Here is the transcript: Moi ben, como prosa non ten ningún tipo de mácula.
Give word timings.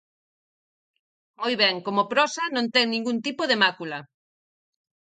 Moi 1.39 1.53
ben, 1.61 1.75
como 1.85 2.09
prosa 2.11 2.43
non 2.55 2.65
ten 2.73 2.85
ningún 2.89 3.17
tipo 3.27 3.43
de 3.49 3.59
mácula. 3.63 3.99